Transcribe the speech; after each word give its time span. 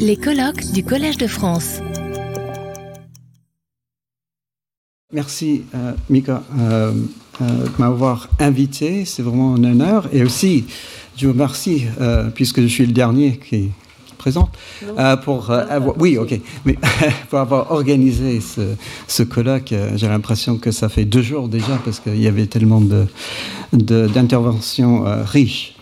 Les 0.00 0.16
colloques 0.16 0.72
du 0.72 0.82
Collège 0.84 1.18
de 1.18 1.26
France. 1.28 1.78
Merci, 5.12 5.62
euh, 5.74 5.92
Mika, 6.10 6.42
euh, 6.58 6.92
euh, 7.40 7.44
de 7.44 7.70
m'avoir 7.78 8.28
invité. 8.40 9.04
C'est 9.04 9.22
vraiment 9.22 9.54
un 9.54 9.62
honneur. 9.62 10.08
Et 10.12 10.24
aussi, 10.24 10.64
je 11.16 11.26
vous 11.28 11.32
remercie, 11.32 11.84
euh, 12.00 12.28
puisque 12.30 12.60
je 12.60 12.66
suis 12.66 12.86
le 12.86 12.92
dernier 12.92 13.38
qui, 13.38 13.70
qui 14.06 14.14
présente, 14.18 14.50
euh, 14.98 15.16
pour 15.16 15.50
euh, 15.52 15.64
avoir, 15.70 15.96
oui, 16.00 16.18
ok, 16.18 16.38
mais 16.64 16.76
pour 17.30 17.38
avoir 17.38 17.70
organisé 17.70 18.40
ce, 18.40 18.74
ce 19.06 19.22
colloque. 19.22 19.70
Euh, 19.72 19.92
J'ai 19.96 20.08
l'impression 20.08 20.58
que 20.58 20.72
ça 20.72 20.88
fait 20.88 21.04
deux 21.04 21.22
jours 21.22 21.48
déjà, 21.48 21.78
parce 21.84 22.00
qu'il 22.00 22.20
y 22.20 22.26
avait 22.26 22.46
tellement 22.46 22.80
de- 22.80 23.06
de- 23.72 24.08
d'interventions 24.08 25.06
euh, 25.06 25.22
riches. 25.22 25.75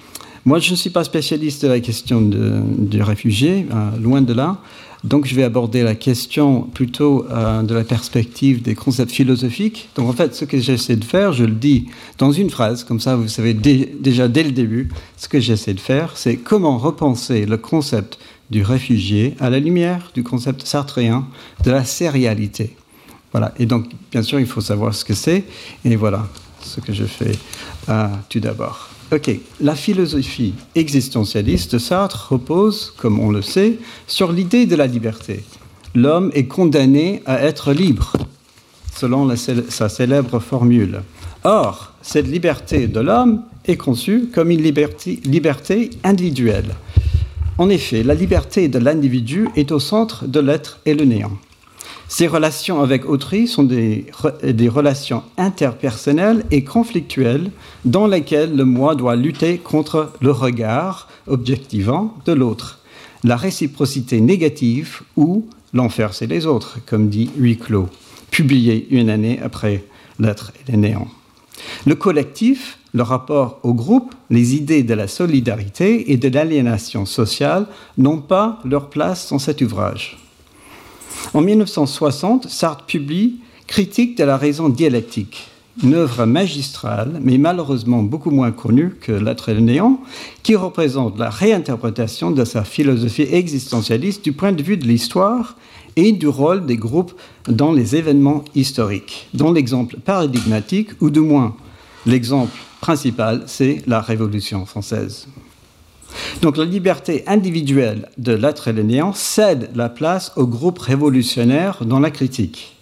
Moi, 0.46 0.58
je 0.58 0.72
ne 0.72 0.76
suis 0.76 0.90
pas 0.90 1.04
spécialiste 1.04 1.62
de 1.62 1.68
la 1.68 1.80
question 1.80 2.20
du 2.20 3.02
réfugié, 3.02 3.66
euh, 3.72 3.96
loin 3.98 4.20
de 4.20 4.32
là. 4.34 4.58
Donc, 5.02 5.26
je 5.26 5.34
vais 5.34 5.42
aborder 5.42 5.82
la 5.82 5.94
question 5.94 6.62
plutôt 6.62 7.26
euh, 7.30 7.62
de 7.62 7.74
la 7.74 7.84
perspective 7.84 8.60
des 8.62 8.74
concepts 8.74 9.10
philosophiques. 9.12 9.88
Donc, 9.96 10.08
en 10.08 10.12
fait, 10.12 10.34
ce 10.34 10.44
que 10.44 10.58
j'essaie 10.60 10.96
de 10.96 11.04
faire, 11.04 11.32
je 11.32 11.44
le 11.44 11.52
dis 11.54 11.86
dans 12.18 12.32
une 12.32 12.50
phrase, 12.50 12.84
comme 12.84 13.00
ça, 13.00 13.16
vous 13.16 13.28
savez 13.28 13.54
dé- 13.54 13.94
déjà 14.00 14.28
dès 14.28 14.42
le 14.42 14.52
début, 14.52 14.90
ce 15.16 15.28
que 15.28 15.40
j'essaie 15.40 15.74
de 15.74 15.80
faire, 15.80 16.12
c'est 16.16 16.36
comment 16.36 16.76
repenser 16.78 17.46
le 17.46 17.56
concept 17.56 18.18
du 18.50 18.62
réfugié 18.62 19.34
à 19.40 19.48
la 19.50 19.58
lumière 19.60 20.10
du 20.14 20.22
concept 20.22 20.66
sartréen 20.66 21.26
de 21.64 21.70
la 21.70 21.84
sérialité. 21.84 22.76
Voilà. 23.32 23.52
Et 23.58 23.64
donc, 23.66 23.86
bien 24.12 24.22
sûr, 24.22 24.40
il 24.40 24.46
faut 24.46 24.60
savoir 24.60 24.94
ce 24.94 25.04
que 25.06 25.14
c'est. 25.14 25.44
Et 25.84 25.96
voilà 25.96 26.28
ce 26.62 26.80
que 26.80 26.92
je 26.92 27.04
fais 27.04 27.32
euh, 27.88 28.08
tout 28.28 28.40
d'abord. 28.40 28.90
OK. 29.12 29.30
La 29.60 29.74
philosophie 29.74 30.54
existentialiste 30.74 31.72
de 31.74 31.78
Sartre 31.78 32.28
repose, 32.32 32.92
comme 32.96 33.20
on 33.20 33.30
le 33.30 33.42
sait, 33.42 33.78
sur 34.06 34.32
l'idée 34.32 34.66
de 34.66 34.76
la 34.76 34.86
liberté. 34.86 35.44
L'homme 35.94 36.30
est 36.34 36.46
condamné 36.46 37.22
à 37.26 37.42
être 37.42 37.72
libre, 37.72 38.12
selon 38.96 39.32
sa 39.36 39.88
célèbre 39.88 40.40
formule. 40.40 41.02
Or, 41.44 41.92
cette 42.02 42.26
liberté 42.26 42.86
de 42.88 43.00
l'homme 43.00 43.42
est 43.66 43.76
conçue 43.76 44.28
comme 44.32 44.50
une 44.50 44.62
liberté, 44.62 45.20
liberté 45.24 45.90
individuelle. 46.02 46.74
En 47.58 47.68
effet, 47.68 48.02
la 48.02 48.14
liberté 48.14 48.68
de 48.68 48.78
l'individu 48.78 49.48
est 49.54 49.70
au 49.70 49.78
centre 49.78 50.26
de 50.26 50.40
l'être 50.40 50.80
et 50.86 50.94
le 50.94 51.04
néant. 51.04 51.38
Ces 52.08 52.26
relations 52.26 52.80
avec 52.80 53.08
autrui 53.08 53.48
sont 53.48 53.62
des, 53.62 54.06
re- 54.12 54.52
des 54.52 54.68
relations 54.68 55.22
interpersonnelles 55.36 56.44
et 56.50 56.62
conflictuelles 56.62 57.50
dans 57.84 58.06
lesquelles 58.06 58.54
le 58.54 58.64
moi 58.64 58.94
doit 58.94 59.16
lutter 59.16 59.58
contre 59.58 60.12
le 60.20 60.30
regard 60.30 61.08
objectivant 61.26 62.14
de 62.26 62.32
l'autre, 62.32 62.80
la 63.24 63.36
réciprocité 63.36 64.20
négative 64.20 65.00
ou 65.16 65.46
l'enfer 65.72 66.12
c'est 66.12 66.26
les 66.26 66.46
autres, 66.46 66.78
comme 66.86 67.08
dit 67.08 67.30
Huis 67.36 67.56
clos, 67.56 67.88
publié 68.30 68.86
une 68.90 69.10
année 69.10 69.40
après 69.42 69.84
L'être 70.20 70.52
et 70.60 70.70
les 70.70 70.78
néants. 70.78 71.08
Le 71.86 71.96
collectif, 71.96 72.78
le 72.92 73.02
rapport 73.02 73.58
au 73.64 73.74
groupe, 73.74 74.14
les 74.30 74.54
idées 74.54 74.84
de 74.84 74.94
la 74.94 75.08
solidarité 75.08 76.12
et 76.12 76.16
de 76.16 76.28
l'aliénation 76.28 77.04
sociale 77.04 77.66
n'ont 77.98 78.20
pas 78.20 78.60
leur 78.64 78.90
place 78.90 79.30
dans 79.30 79.40
cet 79.40 79.60
ouvrage. 79.60 80.16
En 81.32 81.40
1960, 81.40 82.48
Sartre 82.48 82.84
publie 82.84 83.40
Critique 83.66 84.18
de 84.18 84.24
la 84.24 84.36
raison 84.36 84.68
dialectique, 84.68 85.48
une 85.82 85.94
œuvre 85.94 86.26
magistrale, 86.26 87.18
mais 87.22 87.38
malheureusement 87.38 88.02
beaucoup 88.02 88.30
moins 88.30 88.52
connue 88.52 88.90
que 89.00 89.10
L'être 89.10 89.48
et 89.48 89.54
le 89.54 89.60
néant, 89.60 90.00
qui 90.42 90.54
représente 90.54 91.18
la 91.18 91.30
réinterprétation 91.30 92.30
de 92.30 92.44
sa 92.44 92.62
philosophie 92.62 93.22
existentialiste 93.22 94.22
du 94.22 94.32
point 94.32 94.52
de 94.52 94.62
vue 94.62 94.76
de 94.76 94.86
l'histoire 94.86 95.56
et 95.96 96.12
du 96.12 96.28
rôle 96.28 96.66
des 96.66 96.76
groupes 96.76 97.12
dans 97.48 97.72
les 97.72 97.96
événements 97.96 98.44
historiques, 98.54 99.28
dont 99.32 99.52
l'exemple 99.52 99.96
paradigmatique, 99.96 100.90
ou 101.00 101.10
du 101.10 101.20
moins 101.20 101.56
l'exemple 102.06 102.56
principal, 102.80 103.44
c'est 103.46 103.82
la 103.86 104.00
Révolution 104.00 104.66
française. 104.66 105.26
Donc 106.42 106.56
la 106.56 106.64
liberté 106.64 107.24
individuelle 107.26 108.08
de 108.18 108.32
l'être 108.32 108.68
et 108.68 108.72
le 108.72 108.82
néant 108.82 109.12
cède 109.12 109.70
la 109.74 109.88
place 109.88 110.32
au 110.36 110.46
groupe 110.46 110.78
révolutionnaire 110.78 111.84
dans 111.84 112.00
la 112.00 112.10
critique. 112.10 112.76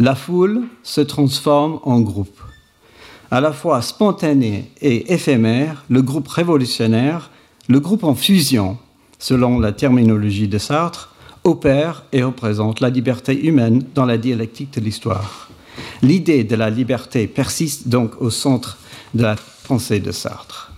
La 0.00 0.14
foule 0.14 0.62
se 0.82 1.00
transforme 1.00 1.78
en 1.82 2.00
groupe. 2.00 2.40
À 3.30 3.40
la 3.40 3.52
fois 3.52 3.82
spontané 3.82 4.70
et 4.80 5.12
éphémère, 5.12 5.84
le 5.88 6.02
groupe 6.02 6.28
révolutionnaire, 6.28 7.30
le 7.68 7.80
groupe 7.80 8.04
en 8.04 8.14
fusion, 8.14 8.78
selon 9.18 9.58
la 9.58 9.72
terminologie 9.72 10.48
de 10.48 10.58
Sartre, 10.58 11.14
opère 11.44 12.04
et 12.12 12.22
représente 12.22 12.80
la 12.80 12.90
liberté 12.90 13.46
humaine 13.46 13.84
dans 13.94 14.04
la 14.04 14.18
dialectique 14.18 14.74
de 14.74 14.80
l'histoire. 14.80 15.48
L'idée 16.02 16.44
de 16.44 16.56
la 16.56 16.70
liberté 16.70 17.26
persiste 17.26 17.88
donc 17.88 18.20
au 18.20 18.30
centre 18.30 18.78
de 19.14 19.22
la 19.22 19.36
pensée 19.66 20.00
de 20.00 20.12
Sartre. 20.12 20.71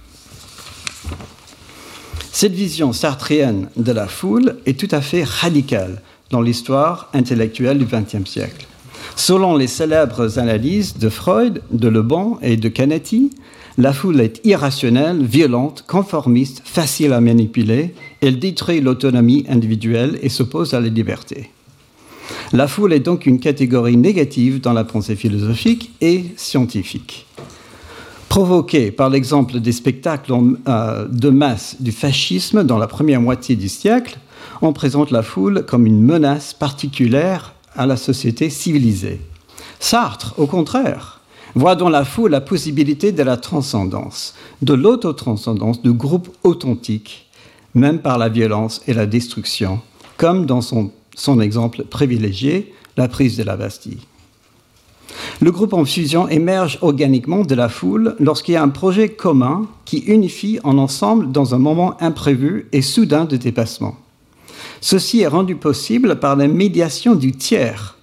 Cette 2.36 2.54
vision 2.54 2.92
sartréenne 2.92 3.68
de 3.76 3.92
la 3.92 4.08
foule 4.08 4.56
est 4.66 4.76
tout 4.76 4.88
à 4.90 5.00
fait 5.00 5.22
radicale 5.22 6.02
dans 6.30 6.40
l'histoire 6.40 7.08
intellectuelle 7.14 7.78
du 7.78 7.84
XXe 7.84 8.28
siècle. 8.28 8.66
Selon 9.14 9.56
les 9.56 9.68
célèbres 9.68 10.36
analyses 10.40 10.98
de 10.98 11.08
Freud, 11.10 11.62
de 11.70 11.86
Lebon 11.86 12.38
et 12.42 12.56
de 12.56 12.68
Canetti, 12.68 13.30
la 13.78 13.92
foule 13.92 14.20
est 14.20 14.40
irrationnelle, 14.42 15.22
violente, 15.22 15.84
conformiste, 15.86 16.62
facile 16.64 17.12
à 17.12 17.20
manipuler, 17.20 17.94
elle 18.20 18.40
détruit 18.40 18.80
l'autonomie 18.80 19.46
individuelle 19.48 20.18
et 20.20 20.28
s'oppose 20.28 20.74
à 20.74 20.80
la 20.80 20.88
liberté. 20.88 21.50
La 22.52 22.66
foule 22.66 22.94
est 22.94 22.98
donc 22.98 23.26
une 23.26 23.38
catégorie 23.38 23.96
négative 23.96 24.60
dans 24.60 24.72
la 24.72 24.82
pensée 24.82 25.14
philosophique 25.14 25.92
et 26.00 26.24
scientifique. 26.36 27.26
Provoquée 28.34 28.90
par 28.90 29.10
l'exemple 29.10 29.60
des 29.60 29.70
spectacles 29.70 30.34
euh, 30.66 31.06
de 31.06 31.30
masse 31.30 31.76
du 31.78 31.92
fascisme 31.92 32.64
dans 32.64 32.78
la 32.78 32.88
première 32.88 33.20
moitié 33.20 33.54
du 33.54 33.68
siècle, 33.68 34.18
on 34.60 34.72
présente 34.72 35.12
la 35.12 35.22
foule 35.22 35.64
comme 35.64 35.86
une 35.86 36.02
menace 36.02 36.52
particulière 36.52 37.54
à 37.76 37.86
la 37.86 37.96
société 37.96 38.50
civilisée. 38.50 39.20
Sartre, 39.78 40.34
au 40.36 40.48
contraire, 40.48 41.20
voit 41.54 41.76
dans 41.76 41.88
la 41.88 42.04
foule 42.04 42.32
la 42.32 42.40
possibilité 42.40 43.12
de 43.12 43.22
la 43.22 43.36
transcendance, 43.36 44.34
de 44.62 44.74
l'autotranscendance 44.74 45.80
du 45.80 45.92
groupe 45.92 46.28
authentique, 46.42 47.30
même 47.72 48.00
par 48.00 48.18
la 48.18 48.28
violence 48.28 48.82
et 48.88 48.94
la 48.94 49.06
destruction, 49.06 49.80
comme 50.16 50.44
dans 50.44 50.60
son 50.60 51.40
exemple 51.40 51.84
privilégié, 51.84 52.74
la 52.96 53.06
prise 53.06 53.36
de 53.36 53.44
la 53.44 53.56
Bastille. 53.56 54.00
Le 55.40 55.50
groupe 55.50 55.72
en 55.72 55.84
fusion 55.84 56.28
émerge 56.28 56.78
organiquement 56.82 57.42
de 57.42 57.54
la 57.54 57.68
foule 57.68 58.16
lorsqu'il 58.18 58.54
y 58.54 58.56
a 58.56 58.62
un 58.62 58.68
projet 58.68 59.08
commun 59.08 59.66
qui 59.84 59.98
unifie 59.98 60.58
en 60.64 60.78
ensemble 60.78 61.32
dans 61.32 61.54
un 61.54 61.58
moment 61.58 61.96
imprévu 62.00 62.68
et 62.72 62.82
soudain 62.82 63.24
de 63.24 63.36
dépassement. 63.36 63.96
Ceci 64.80 65.20
est 65.20 65.26
rendu 65.26 65.56
possible 65.56 66.20
par 66.20 66.36
la 66.36 66.48
médiation 66.48 67.14
du 67.14 67.32
tiers. 67.32 67.96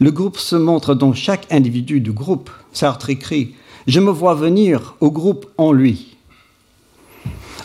Le 0.00 0.10
groupe 0.10 0.38
se 0.38 0.56
montre 0.56 0.94
dans 0.94 1.12
chaque 1.12 1.46
individu 1.52 2.00
du 2.00 2.12
groupe. 2.12 2.50
Sartre 2.72 3.10
écrit 3.10 3.54
Je 3.86 4.00
me 4.00 4.10
vois 4.10 4.34
venir 4.34 4.94
au 5.00 5.10
groupe 5.10 5.46
en 5.58 5.72
lui. 5.72 6.16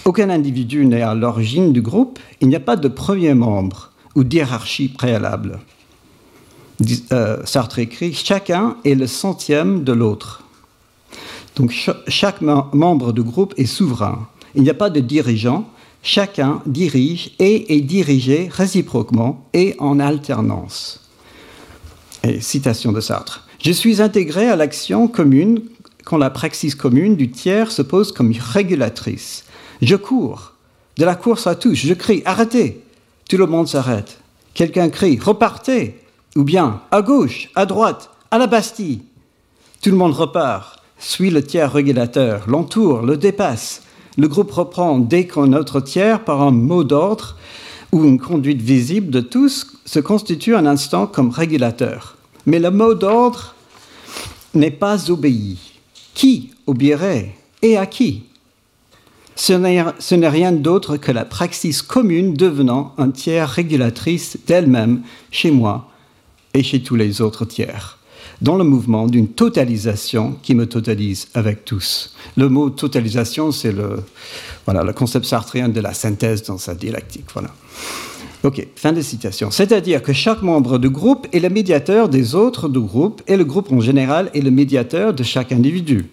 Aucun 0.06 0.30
individu 0.30 0.86
n'est 0.86 1.02
à 1.02 1.14
l'origine 1.14 1.72
du 1.72 1.82
groupe, 1.82 2.20
il 2.42 2.50
n'y 2.50 2.56
a 2.56 2.60
pas 2.60 2.76
de 2.76 2.88
premier 2.88 3.34
membre 3.34 3.92
ou 4.16 4.24
d'hierarchie 4.24 4.90
préalable. 4.90 5.60
Euh, 7.12 7.38
Sartre 7.46 7.80
écrit 7.80 8.14
Chacun 8.14 8.78
est 8.84 8.96
le 8.96 9.08
centième 9.08 9.84
de 9.84 9.94
l'autre. 9.94 10.44
Donc 11.56 11.72
ch 11.72 11.96
chaque 12.08 12.42
membre 12.42 13.14
du 13.14 13.22
groupe 13.22 13.54
est 13.58 13.66
souverain. 13.66 14.28
Il 14.56 14.64
n'y 14.64 14.70
a 14.70 14.74
pas 14.74 14.90
de 14.90 15.00
dirigeant, 15.00 15.70
chacun 16.02 16.62
dirige 16.66 17.32
et 17.40 17.76
est 17.76 17.82
dirigé 17.82 18.50
réciproquement 18.52 19.48
et 19.54 19.76
en 19.80 20.00
alternance. 20.00 21.00
Citation 22.40 22.92
de 22.92 23.02
Sartre. 23.02 23.48
Je 23.62 23.72
suis 23.72 24.02
intégré 24.02 24.48
à 24.48 24.56
l'action 24.56 25.08
commune 25.08 25.62
quand 26.06 26.18
la 26.18 26.30
praxis 26.30 26.76
commune 26.76 27.16
du 27.16 27.30
tiers 27.32 27.72
se 27.72 27.82
pose 27.82 28.12
comme 28.12 28.34
régulatrice. 28.38 29.44
Je 29.82 29.96
cours, 29.96 30.54
de 30.98 31.06
la 31.06 31.16
course 31.16 31.48
à 31.48 31.56
tous, 31.56 31.76
je 31.76 31.94
crie 31.94 32.22
arrêtez, 32.26 32.82
tout 33.30 33.38
le 33.38 33.46
monde 33.46 33.68
s'arrête. 33.68 34.20
Quelqu'un 34.54 34.90
crie 34.90 35.20
repartez, 35.20 36.00
ou 36.36 36.44
bien 36.44 36.82
à 36.92 37.02
gauche, 37.02 37.50
à 37.56 37.66
droite, 37.66 38.10
à 38.32 38.38
la 38.38 38.48
Bastille. 38.48 39.02
Tout 39.82 39.90
le 39.90 39.98
monde 39.98 40.14
repart, 40.14 40.82
suit 40.98 41.30
le 41.30 41.44
tiers 41.44 41.72
régulateur, 41.72 42.44
l'entoure, 42.48 43.02
le 43.02 43.18
dépasse. 43.18 43.84
Le 44.18 44.28
groupe 44.28 44.52
reprend 44.52 45.00
dès 45.00 45.28
qu'un 45.28 45.54
autre 45.54 45.80
tiers, 45.82 46.24
par 46.24 46.42
un 46.42 46.52
mot 46.52 46.84
d'ordre 46.84 47.38
ou 47.92 48.06
une 48.06 48.20
conduite 48.20 48.62
visible 48.62 49.10
de 49.10 49.22
tous, 49.22 49.78
se 49.86 50.00
constitue 50.00 50.56
un 50.56 50.66
instant 50.66 51.08
comme 51.08 51.30
régulateur. 51.30 52.16
Mais 52.46 52.60
le 52.60 52.72
mot 52.72 52.94
d'ordre 52.94 53.56
n'est 54.54 54.72
pas 54.72 55.10
obéi. 55.12 55.60
Qui 56.14 56.52
obéirait 56.68 57.36
et 57.62 57.78
à 57.78 57.86
qui? 57.86 58.24
Ce 59.36 59.54
n'est 59.54 60.30
rien 60.30 60.52
d'autre 60.52 60.98
que 60.98 61.12
la 61.12 61.26
praxis 61.26 61.82
commune 61.82 62.36
devenant 62.36 62.94
un 63.00 63.10
tiers 63.10 63.50
régulatrice 63.50 64.38
d'elle-même 64.46 65.02
chez 65.32 65.50
moi 65.50 65.90
et 66.54 66.64
chez 66.64 66.82
tous 66.82 66.96
les 66.96 67.22
autres 67.22 67.46
tiers, 67.46 67.98
dans 68.42 68.58
le 68.58 68.64
mouvement 68.64 69.08
d'une 69.08 69.28
totalisation 69.28 70.36
qui 70.42 70.56
me 70.56 70.66
totalise 70.68 71.28
avec 71.34 71.66
tous. 71.66 72.14
Le 72.38 72.50
mot 72.50 72.70
totalisation, 72.70 73.52
c'est 73.52 73.72
le, 73.72 74.04
voilà, 74.66 74.84
le 74.84 74.94
concept 74.94 75.26
sartrien 75.26 75.70
de 75.70 75.80
la 75.80 75.94
synthèse 75.94 76.44
dans 76.44 76.58
sa 76.58 76.76
dialectique. 76.76 77.26
Voilà. 77.34 77.50
Ok, 78.44 78.68
fin 78.76 78.92
de 78.92 79.02
citation. 79.02 79.52
C'est-à-dire 79.52 80.04
que 80.04 80.12
chaque 80.12 80.42
membre 80.42 80.78
du 80.78 80.90
groupe 80.90 81.28
est 81.32 81.40
le 81.40 81.50
médiateur 81.50 82.10
des 82.10 82.36
autres 82.36 82.68
du 82.68 82.80
groupe 82.80 83.22
et 83.28 83.38
le 83.38 83.46
groupe 83.46 83.72
en 83.72 83.80
général 83.80 84.30
est 84.34 84.42
le 84.42 84.52
médiateur 84.52 85.14
de 85.14 85.24
chaque 85.24 85.54
individu. 85.54 86.10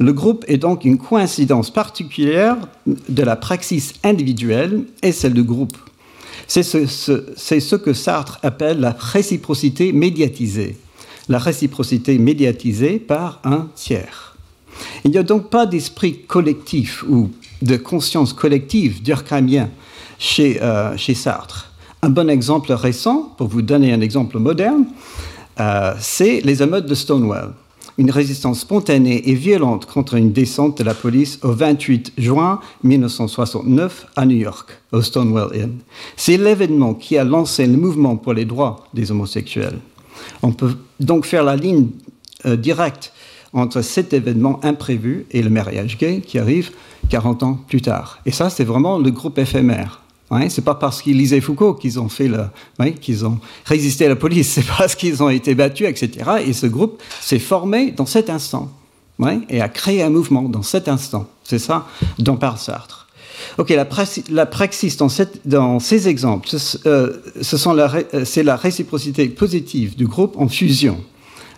Le 0.00 0.12
groupe 0.12 0.44
est 0.48 0.56
donc 0.56 0.84
une 0.84 0.98
coïncidence 0.98 1.70
particulière 1.70 2.56
de 2.86 3.22
la 3.22 3.36
praxis 3.36 3.92
individuelle 4.02 4.84
et 5.02 5.12
celle 5.12 5.34
du 5.34 5.44
groupe. 5.44 5.76
C'est 6.46 6.62
ce, 6.62 7.76
que 7.76 7.92
Sartre 7.92 8.38
appelle 8.42 8.80
la 8.80 8.96
réciprocité 8.98 9.92
médiatisée. 9.92 10.76
La 11.28 11.38
réciprocité 11.38 12.18
médiatisée 12.18 12.98
par 12.98 13.40
un 13.44 13.68
tiers. 13.74 14.36
Il 15.04 15.10
n'y 15.10 15.18
a 15.18 15.22
donc 15.22 15.50
pas 15.50 15.66
d'esprit 15.66 16.22
collectif 16.26 17.04
ou 17.08 17.30
de 17.62 17.76
conscience 17.76 18.32
collective 18.32 19.02
durkheimien 19.02 19.68
chez, 20.18 20.60
euh, 20.62 20.96
chez 20.96 21.14
Sartre. 21.14 21.72
Un 22.02 22.08
bon 22.08 22.30
exemple 22.30 22.72
récent, 22.72 23.34
pour 23.36 23.48
vous 23.48 23.62
donner 23.62 23.92
un 23.92 24.00
exemple 24.00 24.38
moderne, 24.38 24.86
euh, 25.60 25.94
c'est 26.00 26.40
les 26.40 26.62
émeutes 26.62 26.86
de 26.86 26.94
Stonewall 26.94 27.52
une 27.98 28.10
résistance 28.10 28.60
spontanée 28.60 29.28
et 29.28 29.34
violente 29.34 29.86
contre 29.86 30.14
une 30.14 30.32
descente 30.32 30.78
de 30.78 30.84
la 30.84 30.94
police 30.94 31.38
au 31.42 31.52
28 31.52 32.14
juin 32.18 32.60
1969 32.82 34.06
à 34.16 34.26
New 34.26 34.36
York, 34.36 34.70
au 34.92 35.02
Stonewall 35.02 35.54
Inn. 35.54 35.78
C'est 36.16 36.36
l'événement 36.36 36.94
qui 36.94 37.18
a 37.18 37.24
lancé 37.24 37.66
le 37.66 37.76
mouvement 37.76 38.16
pour 38.16 38.32
les 38.32 38.44
droits 38.44 38.84
des 38.94 39.10
homosexuels. 39.10 39.78
On 40.42 40.52
peut 40.52 40.76
donc 40.98 41.24
faire 41.24 41.44
la 41.44 41.56
ligne 41.56 41.88
euh, 42.46 42.56
directe 42.56 43.12
entre 43.52 43.82
cet 43.82 44.12
événement 44.12 44.60
imprévu 44.62 45.26
et 45.30 45.42
le 45.42 45.50
mariage 45.50 45.98
gay 45.98 46.20
qui 46.20 46.38
arrive 46.38 46.70
40 47.08 47.42
ans 47.42 47.58
plus 47.68 47.82
tard. 47.82 48.20
Et 48.26 48.30
ça, 48.30 48.50
c'est 48.50 48.64
vraiment 48.64 48.98
le 48.98 49.10
groupe 49.10 49.38
éphémère. 49.38 50.00
Ouais, 50.30 50.48
c'est 50.48 50.62
pas 50.62 50.76
parce 50.76 51.02
qu'ils 51.02 51.16
lisaient 51.16 51.40
Foucault 51.40 51.74
qu'ils 51.74 51.98
ont 51.98 52.08
fait 52.08 52.30
qu'ils 53.00 53.26
ont 53.26 53.38
résisté 53.64 54.06
à 54.06 54.08
la 54.10 54.16
police, 54.16 54.48
c'est 54.54 54.66
parce 54.66 54.94
qu'ils 54.94 55.22
ont 55.22 55.28
été 55.28 55.54
battus, 55.54 55.88
etc. 55.88 56.30
Et 56.46 56.52
ce 56.52 56.66
groupe 56.66 57.02
s'est 57.20 57.40
formé 57.40 57.90
dans 57.90 58.06
cet 58.06 58.30
instant, 58.30 58.70
et 59.48 59.60
a 59.60 59.68
créé 59.68 60.02
un 60.02 60.10
mouvement 60.10 60.42
dans 60.42 60.62
cet 60.62 60.88
instant. 60.88 61.26
C'est 61.44 61.58
ça 61.58 61.86
dont 62.18 62.36
parle 62.36 62.58
Sartre. 62.58 63.08
Ok, 63.58 63.70
la, 63.70 63.86
la 64.30 64.46
praxis 64.46 64.96
dans, 64.96 65.80
ces 65.80 66.08
exemples, 66.08 66.48
euh, 66.86 67.12
c'est 68.22 68.42
la 68.42 68.56
réciprocité 68.56 69.28
positive 69.28 69.96
du 69.96 70.06
groupe 70.06 70.36
en 70.38 70.48
fusion, 70.48 70.98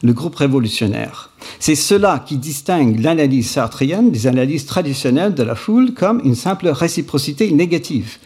le 0.03 0.13
groupe 0.13 0.37
révolutionnaire. 0.37 1.31
C'est 1.59 1.75
cela 1.75 2.25
qui 2.25 2.37
distingue 2.37 3.01
l'analyse 3.01 3.51
sartrienne 3.51 4.13
des 4.13 4.27
analyses 4.29 4.65
traditionnelles 4.65 5.35
de 5.35 5.43
la 5.43 5.57
foule 5.57 5.93
comme 5.93 6.21
une 6.25 6.37
simple 6.37 6.69
réciprocité 6.69 7.51
négative 7.51 8.19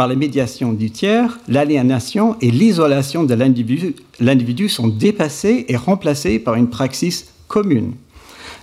par 0.00 0.08
les 0.08 0.16
médiations 0.16 0.72
du 0.72 0.90
tiers, 0.90 1.38
l'aliénation 1.46 2.34
et 2.40 2.50
l'isolation 2.50 3.22
de 3.22 3.34
l'individu 3.34 4.68
sont 4.70 4.88
dépassés 4.88 5.66
et 5.68 5.76
remplacés 5.76 6.38
par 6.38 6.54
une 6.54 6.70
praxis 6.70 7.26
commune. 7.48 7.92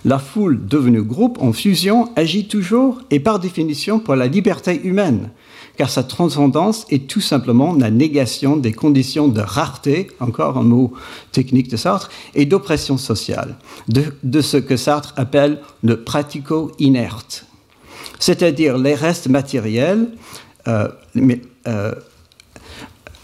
La 0.04 0.18
foule 0.18 0.66
devenue 0.66 1.04
groupe 1.04 1.40
en 1.40 1.52
fusion 1.52 2.10
agit 2.16 2.48
toujours 2.48 2.98
et 3.12 3.20
par 3.20 3.38
définition 3.38 4.00
pour 4.00 4.16
la 4.16 4.26
liberté 4.26 4.80
humaine, 4.82 5.30
car 5.76 5.90
sa 5.90 6.02
transcendance 6.02 6.86
est 6.90 7.06
tout 7.06 7.20
simplement 7.20 7.72
la 7.72 7.92
négation 7.92 8.56
des 8.56 8.72
conditions 8.72 9.28
de 9.28 9.40
rareté, 9.40 10.08
encore 10.18 10.58
un 10.58 10.64
mot 10.64 10.92
technique 11.30 11.70
de 11.70 11.76
Sartre, 11.76 12.10
et 12.34 12.46
d'oppression 12.46 12.98
sociale, 12.98 13.58
de, 13.86 14.40
ce 14.40 14.56
que 14.56 14.76
Sartre 14.76 15.14
appelle 15.16 15.60
le 15.84 16.02
pratico-inerte, 16.02 17.46
c'est-à-dire 18.18 18.76
les 18.76 18.96
restes 18.96 19.28
matériels 19.28 20.08
euh, 20.66 20.88
euh, 21.66 21.94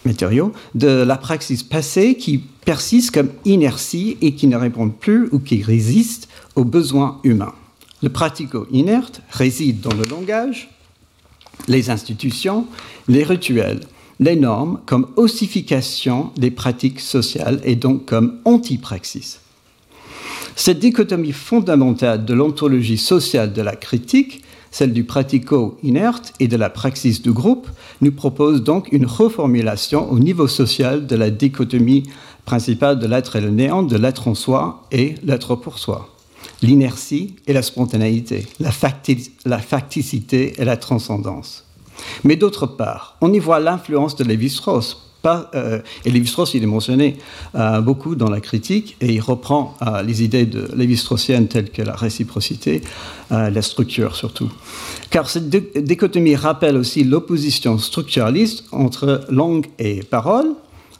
matériaux 0.05 0.53
de 0.75 0.87
la 0.87 1.17
praxis 1.17 1.63
passée 1.63 2.15
qui 2.15 2.37
persiste 2.37 3.11
comme 3.11 3.29
inertie 3.43 4.17
et 4.21 4.35
qui 4.35 4.47
ne 4.47 4.55
répond 4.55 4.89
plus 4.89 5.27
ou 5.31 5.39
qui 5.39 5.61
résiste 5.63 6.29
aux 6.55 6.63
besoins 6.63 7.19
humains. 7.23 7.53
Le 8.03 8.09
pratico-inerte 8.09 9.21
réside 9.31 9.81
dans 9.81 9.93
le 9.93 10.03
langage, 10.03 10.69
les 11.67 11.89
institutions, 11.89 12.67
les 13.07 13.23
rituels, 13.23 13.81
les 14.19 14.35
normes 14.35 14.79
comme 14.85 15.07
ossification 15.15 16.31
des 16.37 16.51
pratiques 16.51 16.99
sociales 16.99 17.59
et 17.63 17.75
donc 17.75 18.05
comme 18.05 18.39
antipraxis. 18.45 19.39
Cette 20.55 20.79
dichotomie 20.79 21.33
fondamentale 21.33 22.23
de 22.23 22.33
l'ontologie 22.33 22.97
sociale 22.97 23.51
de 23.51 23.61
la 23.61 23.75
critique 23.75 24.43
celle 24.75 24.91
du 24.91 25.05
pratico-inerte 25.05 26.33
et 26.41 26.49
de 26.49 26.57
la 26.57 26.69
praxis 26.69 27.21
du 27.21 27.31
groupe, 27.31 27.69
nous 28.01 28.11
propose 28.11 28.61
donc 28.61 28.91
une 28.91 29.05
reformulation 29.05 30.11
au 30.11 30.19
niveau 30.19 30.49
social 30.49 31.07
de 31.07 31.15
la 31.15 31.29
dichotomie 31.29 32.03
principale 32.43 32.99
de 32.99 33.07
l'être 33.07 33.37
et 33.37 33.41
le 33.41 33.51
néant, 33.51 33.83
de 33.83 33.95
l'être 33.95 34.27
en 34.27 34.35
soi 34.35 34.83
et 34.91 35.15
l'être 35.23 35.55
pour 35.55 35.79
soi. 35.79 36.13
L'inertie 36.61 37.37
et 37.47 37.53
la 37.53 37.61
spontanéité, 37.61 38.47
la, 38.59 38.71
la 39.45 39.59
facticité 39.59 40.55
et 40.57 40.65
la 40.65 40.75
transcendance. 40.75 41.63
Mais 42.25 42.35
d'autre 42.35 42.65
part, 42.67 43.15
on 43.21 43.31
y 43.31 43.39
voit 43.39 43.61
l'influence 43.61 44.17
de 44.17 44.25
Lévi-Strauss, 44.25 45.14
euh, 45.25 45.79
et 46.05 46.11
Lévi-Strauss, 46.11 46.53
il 46.53 46.63
est 46.63 46.67
mentionné 46.67 47.17
euh, 47.55 47.81
beaucoup 47.81 48.15
dans 48.15 48.29
la 48.29 48.41
critique 48.41 48.95
et 49.01 49.13
il 49.13 49.21
reprend 49.21 49.75
euh, 49.81 50.01
les 50.01 50.23
idées 50.23 50.45
de 50.45 50.69
Lévi-Straussiennes 50.75 51.47
telles 51.47 51.69
que 51.69 51.81
la 51.81 51.95
réciprocité, 51.95 52.81
la 53.29 53.61
structure 53.61 54.15
surtout. 54.15 54.51
Car 55.09 55.29
cette 55.29 55.49
dichotomie 55.49 56.35
rappelle 56.35 56.77
aussi 56.77 57.03
l'opposition 57.03 57.77
structuraliste 57.77 58.65
entre 58.71 59.25
langue 59.29 59.67
et 59.79 60.03
parole, 60.03 60.47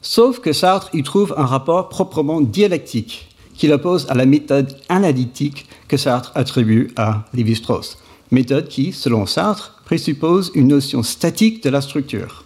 sauf 0.01 0.39
que 0.39 0.53
Sartre 0.53 0.89
y 0.93 1.03
trouve 1.03 1.33
un 1.37 1.45
rapport 1.45 1.89
proprement 1.89 2.41
dialectique 2.41 3.29
qui 3.53 3.67
l'oppose 3.67 4.07
à 4.09 4.15
la 4.15 4.25
méthode 4.25 4.75
analytique 4.89 5.67
que 5.87 5.97
Sartre 5.97 6.31
attribue 6.35 6.91
à 6.95 7.25
Lévi-Strauss. 7.33 7.97
Méthode 8.31 8.67
qui, 8.67 8.91
selon 8.91 9.25
Sartre, 9.25 9.81
présuppose 9.85 10.51
une 10.55 10.69
notion 10.69 11.03
statique 11.03 11.63
de 11.63 11.69
la 11.69 11.81
structure. 11.81 12.44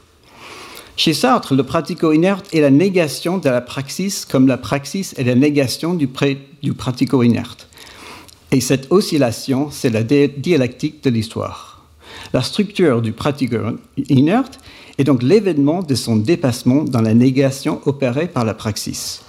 Chez 1.00 1.14
Sartre, 1.14 1.56
le 1.56 1.64
pratico-inerte 1.64 2.54
est 2.54 2.60
la 2.60 2.72
négation 2.72 3.38
de 3.38 3.48
la 3.48 3.62
praxis 3.62 4.26
comme 4.26 4.48
la 4.48 4.58
praxis 4.58 5.16
est 5.18 5.24
la 5.24 5.34
négation 5.34 5.94
du, 5.94 6.10
pratico-inerte. 6.10 7.70
Et 8.52 8.60
cette 8.60 8.92
oscillation, 8.92 9.70
c'est 9.72 9.92
la 9.92 10.04
dialectique 10.04 11.02
de 11.02 11.10
l'histoire. 11.10 11.86
La 12.34 12.42
structure 12.42 13.02
du 13.02 13.14
pratico-inerte 13.14 14.60
est 14.98 15.06
donc 15.06 15.24
l'événement 15.24 15.84
de 15.84 15.96
son 15.96 16.18
dépassement 16.18 16.84
dans 16.84 17.02
la 17.02 17.14
négation 17.14 17.80
opérée 17.86 18.28
par 18.28 18.44
la 18.44 18.54
praxis. 18.54 19.22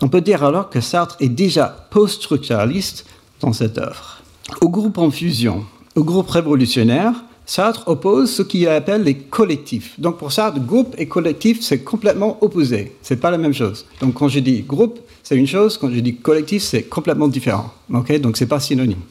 On 0.00 0.08
peut 0.08 0.20
dire 0.20 0.42
alors 0.42 0.68
que 0.68 0.80
Sartre 0.80 1.16
est 1.20 1.28
déjà 1.28 1.86
post-structuraliste 1.92 3.06
dans 3.38 3.52
cette 3.52 3.78
œuvre. 3.78 4.18
Au 4.60 4.68
groupe 4.68 4.98
en 4.98 5.12
fusion, 5.12 5.64
au 5.94 6.02
groupe 6.02 6.30
révolutionnaire, 6.30 7.14
Sartre 7.52 7.86
oppose 7.86 8.30
ce 8.30 8.40
qu'il 8.40 8.66
appelle 8.66 9.02
les 9.02 9.14
collectifs. 9.14 10.00
Donc 10.00 10.16
pour 10.16 10.32
Sartre, 10.32 10.58
groupe 10.58 10.94
et 10.96 11.04
collectif, 11.04 11.60
c'est 11.60 11.80
complètement 11.80 12.38
opposé. 12.40 12.92
C'est 13.02 13.20
pas 13.20 13.30
la 13.30 13.36
même 13.36 13.52
chose. 13.52 13.84
Donc 14.00 14.14
quand 14.14 14.28
je 14.28 14.38
dis 14.38 14.62
groupe, 14.62 14.98
c'est 15.22 15.36
une 15.36 15.46
chose. 15.46 15.76
Quand 15.76 15.90
je 15.90 16.00
dis 16.00 16.16
collectif, 16.16 16.62
c'est 16.62 16.84
complètement 16.84 17.28
différent. 17.28 17.70
Ok? 17.92 18.18
Donc 18.22 18.38
c'est 18.38 18.46
pas 18.46 18.58
synonyme. 18.58 19.02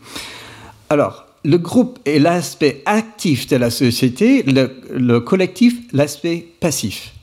Alors, 0.89 1.27
le 1.45 1.59
groupe 1.59 1.99
est 2.03 2.17
l'aspect 2.17 2.81
actif 2.87 3.45
de 3.45 3.57
la 3.57 3.69
société, 3.69 4.41
le, 4.41 5.19
collectif, 5.19 5.75
l'aspect 5.93 6.47
passif. 6.59 7.13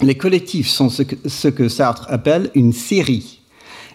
Les 0.00 0.14
collectifs 0.14 0.68
sont 0.68 0.88
ce 0.88 1.02
que, 1.02 1.16
ce 1.28 1.48
que 1.48 1.68
Sartre 1.68 2.06
appelle 2.08 2.50
une 2.54 2.72
série 2.72 3.40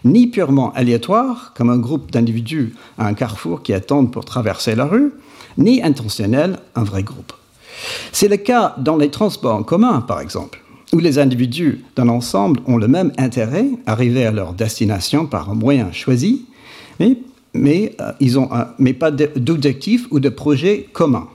ni 0.04 0.28
purement 0.28 0.72
aléatoire, 0.74 1.54
comme 1.56 1.70
un 1.70 1.78
groupe 1.78 2.12
d'individus 2.12 2.74
à 2.98 3.08
un 3.08 3.14
carrefour 3.14 3.64
qui 3.64 3.72
attendent 3.72 4.12
pour 4.12 4.24
traverser 4.24 4.76
la 4.76 4.84
rue, 4.84 5.10
ni 5.58 5.82
intentionnel, 5.82 6.58
un 6.74 6.84
vrai 6.84 7.02
groupe. 7.02 7.32
C'est 8.12 8.28
le 8.28 8.36
cas 8.36 8.74
dans 8.78 8.96
les 8.96 9.10
transports 9.10 9.56
en 9.56 9.62
commun, 9.62 10.00
par 10.00 10.20
exemple, 10.20 10.62
où 10.92 10.98
les 10.98 11.18
individus 11.18 11.84
d'un 11.94 12.08
ensemble 12.08 12.60
ont 12.66 12.76
le 12.76 12.88
même 12.88 13.12
intérêt, 13.18 13.66
arriver 13.86 14.26
à 14.26 14.32
leur 14.32 14.52
destination 14.52 15.26
par 15.26 15.50
un 15.50 15.54
moyen 15.54 15.92
choisi, 15.92 16.46
mais, 17.00 17.18
mais, 17.54 17.94
euh, 18.00 18.12
ils 18.20 18.38
ont 18.38 18.48
mais 18.78 18.94
pas 18.94 19.10
d'objectif 19.10 20.06
ou 20.10 20.20
de 20.20 20.28
projet 20.28 20.88
commun. 20.92 21.28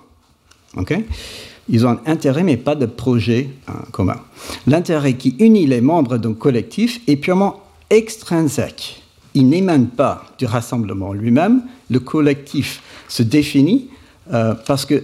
ils 1.69 1.85
ont 1.85 1.89
un 1.89 1.99
intérêt, 2.05 2.43
mais 2.43 2.57
pas 2.57 2.75
de 2.75 2.85
projet 2.85 3.49
euh, 3.69 3.73
commun. 3.91 4.19
L'intérêt 4.67 5.13
qui 5.13 5.35
unit 5.39 5.67
les 5.67 5.81
membres 5.81 6.17
d'un 6.17 6.33
collectif 6.33 7.01
est 7.07 7.17
purement 7.17 7.61
extrinsèque. 7.89 9.01
Il 9.33 9.47
n'émane 9.47 9.87
pas 9.87 10.25
du 10.37 10.45
rassemblement 10.45 11.13
lui-même. 11.13 11.61
Le 11.89 11.99
collectif 11.99 12.81
se 13.07 13.23
définit 13.23 13.89
parce 14.31 14.85
que 14.85 15.03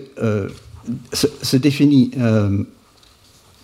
se, 1.13 1.57
définit 1.57 2.11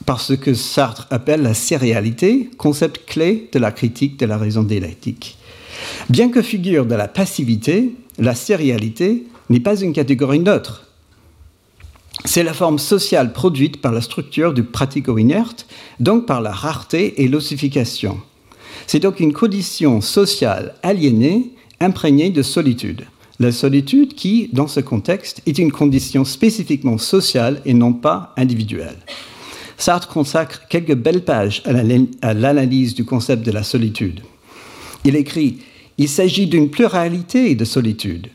par 0.05 0.19
ce 0.19 0.33
que 0.33 0.53
Sartre 0.53 1.07
appelle 1.09 1.41
la 1.41 1.53
sérialité, 1.53 2.49
concept 2.57 3.05
clé 3.05 3.49
de 3.51 3.59
la 3.59 3.71
critique 3.71 4.19
de 4.19 4.25
la 4.25 4.37
raison 4.37 4.63
dialectique. 4.63 5.37
Bien 6.09 6.29
que 6.29 6.41
figure 6.41 6.85
de 6.85 6.95
la 6.95 7.07
passivité, 7.07 7.95
la 8.17 8.35
sérialité 8.35 9.25
n'est 9.49 9.59
pas 9.59 9.79
une 9.79 9.93
catégorie 9.93 10.39
neutre. 10.39 10.87
C'est 12.25 12.43
la 12.43 12.53
forme 12.53 12.79
sociale 12.79 13.33
produite 13.33 13.81
par 13.81 13.91
la 13.91 14.01
structure 14.01 14.53
du 14.53 14.63
pratico-inerte, 14.63 15.67
donc 15.99 16.25
par 16.25 16.41
la 16.41 16.51
rareté 16.51 17.21
et 17.21 17.27
l'ossification. 17.27 18.19
C'est 18.87 18.99
donc 18.99 19.19
une 19.19 19.33
condition 19.33 19.99
sociale 20.01 20.75
aliénée, 20.83 21.51
imprégnée 21.79 22.29
de 22.29 22.41
solitude. 22.41 23.05
La 23.39 23.51
solitude 23.51 24.13
qui, 24.13 24.49
dans 24.53 24.67
ce 24.67 24.79
contexte, 24.79 25.41
est 25.45 25.57
une 25.57 25.71
condition 25.71 26.23
spécifiquement 26.23 26.97
sociale 26.97 27.61
et 27.65 27.73
non 27.73 27.93
pas 27.93 28.33
individuelle. 28.37 28.97
Sartre 29.77 30.07
consacre 30.07 30.67
quelques 30.69 30.95
belles 30.95 31.25
pages 31.25 31.63
à 31.65 32.33
l'analyse 32.33 32.93
du 32.93 33.05
concept 33.05 33.43
de 33.45 33.51
la 33.51 33.63
solitude. 33.63 34.21
Il 35.03 35.15
écrit 35.15 35.57
Il 35.97 36.07
s'agit 36.07 36.47
d'une 36.47 36.69
pluralité 36.69 37.55
de 37.55 37.65
solitudes. 37.65 38.27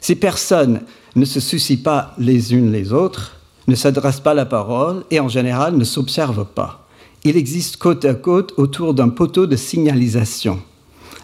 Ces 0.00 0.14
personnes 0.14 0.82
ne 1.16 1.24
se 1.24 1.40
soucient 1.40 1.82
pas 1.82 2.14
les 2.18 2.54
unes 2.54 2.72
les 2.72 2.92
autres, 2.92 3.40
ne 3.66 3.74
s'adressent 3.74 4.20
pas 4.20 4.34
la 4.34 4.46
parole 4.46 5.04
et 5.10 5.20
en 5.20 5.28
général 5.28 5.76
ne 5.76 5.84
s'observent 5.84 6.46
pas. 6.46 6.86
Il 7.24 7.36
existe 7.36 7.78
côte 7.78 8.04
à 8.04 8.14
côte 8.14 8.52
autour 8.56 8.94
d'un 8.94 9.08
poteau 9.08 9.46
de 9.46 9.56
signalisation. 9.56 10.60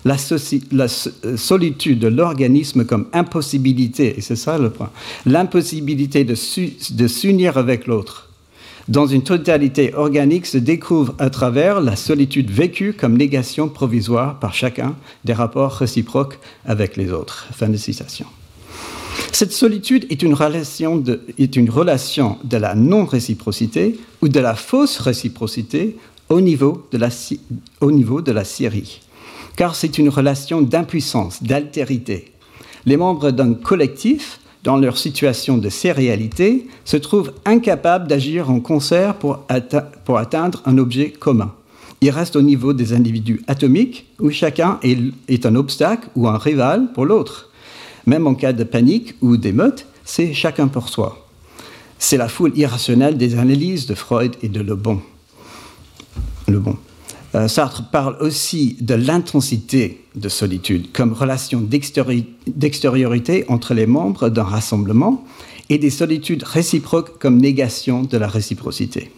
La, 0.04 0.16
euh, 0.32 1.36
solitude 1.36 1.98
de 1.98 2.08
l'organisme 2.08 2.84
comme 2.84 3.06
impossibilité, 3.12 4.14
et 4.16 4.20
c'est 4.20 4.36
ça 4.36 4.58
le 4.58 4.70
point, 4.70 4.90
l'impossibilité 5.26 6.24
de 6.24 7.06
s'unir 7.06 7.58
avec 7.58 7.86
l'autre 7.86 8.30
dans 8.90 9.06
une 9.06 9.22
totalité 9.22 9.94
organique 9.94 10.46
se 10.46 10.58
découvre 10.58 11.14
à 11.18 11.30
travers 11.30 11.80
la 11.80 11.94
solitude 11.94 12.50
vécue 12.50 12.92
comme 12.92 13.16
négation 13.16 13.68
provisoire 13.68 14.40
par 14.40 14.52
chacun 14.52 14.96
des 15.24 15.32
rapports 15.32 15.72
réciproques 15.72 16.38
avec 16.66 16.96
les 16.96 17.12
autres. 17.12 17.46
Fin 17.52 17.68
de 17.68 17.76
citation. 17.76 18.26
Cette 19.32 19.52
solitude 19.52 20.06
est 20.10 20.22
une 20.22 20.34
relation 20.34 20.96
de, 20.96 21.20
est 21.38 21.54
une 21.54 21.70
relation 21.70 22.38
de 22.42 22.56
la 22.56 22.74
non-réciprocité 22.74 23.98
ou 24.22 24.28
de 24.28 24.40
la 24.40 24.56
fausse 24.56 24.98
réciprocité 24.98 25.96
au 26.28 26.40
niveau 26.40 26.88
de 26.90 26.98
la, 26.98 27.10
au 27.80 27.92
niveau 27.92 28.22
de 28.22 28.32
la. 28.32 28.42
Car 29.60 29.74
c'est 29.74 29.98
une 29.98 30.08
relation 30.08 30.62
d'impuissance, 30.62 31.42
d'altérité. 31.42 32.32
Les 32.86 32.96
membres 32.96 33.30
d'un 33.30 33.52
collectif 33.52 34.40
dans 34.62 34.78
leur 34.78 34.96
situation 34.96 35.58
de 35.58 35.68
sérialité, 35.68 36.66
se 36.86 36.96
trouvent 36.96 37.34
incapables 37.44 38.08
d'agir 38.08 38.50
en 38.50 38.60
concert 38.60 39.16
pour, 39.16 39.44
atteindre 40.16 40.62
un 40.64 40.78
objet 40.78 41.10
commun. 41.10 41.52
Ils 42.00 42.08
restent 42.08 42.36
au 42.36 42.42
niveau 42.42 42.72
des 42.72 42.94
individus 42.94 43.42
atomiques, 43.48 44.06
où 44.18 44.30
chacun 44.30 44.80
est, 44.82 45.44
un 45.44 45.54
obstacle 45.54 46.08
ou 46.16 46.26
un 46.26 46.38
rival 46.38 46.90
pour 46.94 47.04
l'autre. 47.04 47.50
Même 48.06 48.26
en 48.26 48.34
cas 48.34 48.54
de 48.54 48.64
panique 48.64 49.14
ou 49.20 49.36
d'émeute, 49.36 49.84
c'est 50.06 50.32
chacun 50.32 50.68
pour 50.68 50.88
soi. 50.88 51.28
C'est 51.98 52.16
la 52.16 52.28
foule 52.28 52.56
irrationnelle 52.56 53.18
des 53.18 53.36
analyses 53.38 53.84
de 53.84 53.94
Freud 53.94 54.36
et 54.42 54.48
de 54.48 54.62
Le 54.62 54.74
Bon. 54.74 55.02
Le 56.48 56.58
Bon. 56.58 56.78
Euh, 57.34 57.46
Sartre 57.46 57.90
parle 57.90 58.16
aussi 58.20 58.76
de 58.80 58.94
l'intensité 58.94 60.00
de 60.16 60.28
solitude 60.28 60.90
comme 60.92 61.12
relation 61.12 61.60
d'extériorité 61.60 63.44
entre 63.48 63.74
les 63.74 63.86
membres 63.86 64.28
d'un 64.28 64.42
rassemblement 64.42 65.24
et 65.68 65.78
des 65.78 65.90
solitudes 65.90 66.42
réciproques 66.42 67.18
comme 67.20 67.38
négation 67.38 68.02
de 68.02 68.16
la 68.18 68.26
réciprocité. 68.26 69.12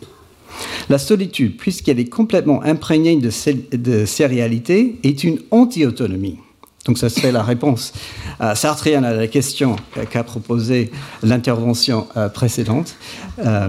La 0.91 0.99
solitude, 0.99 1.57
puisqu'elle 1.57 1.99
est 1.99 2.11
complètement 2.11 2.63
imprégnée 2.63 3.17
de, 3.17 3.31
de 3.77 4.05
sérialité, 4.05 4.99
est 5.03 5.25
une 5.25 5.39
anti-autonomie. 5.51 6.37
Donc 6.85 6.99
ça 6.99 7.09
serait 7.09 7.31
la 7.31 7.43
réponse 7.43 7.93
euh, 8.41 8.55
sartrienne 8.55 9.05
à 9.05 9.13
la 9.13 9.29
question 9.29 9.77
qu'a 10.11 10.25
proposée 10.25 10.91
l'intervention 11.23 12.09
euh, 12.17 12.29
précédente. 12.29 12.97
Euh, 13.39 13.69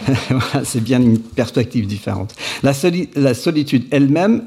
c'est 0.64 0.82
bien 0.82 1.02
une 1.02 1.18
perspective 1.18 1.86
différente. 1.86 2.34
La, 2.62 2.72
solitude 3.34 3.86
elle-même 3.90 4.44